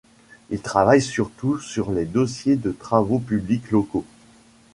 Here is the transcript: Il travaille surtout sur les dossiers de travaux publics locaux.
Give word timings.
Il 0.49 0.59
travaille 0.61 0.99
surtout 1.03 1.59
sur 1.59 1.91
les 1.91 2.05
dossiers 2.05 2.55
de 2.55 2.71
travaux 2.71 3.19
publics 3.19 3.69
locaux. 3.69 4.03